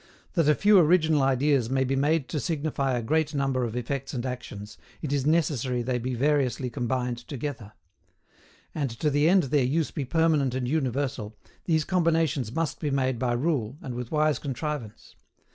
[0.33, 4.15] That a few original ideas may be made to signify a great number of effects
[4.15, 7.73] and actions, it is necessary they be variously combined together.
[8.73, 13.19] And, to the end their use be permanent and universal, these combinations must be made
[13.19, 15.15] by rule, and with wise contrivance.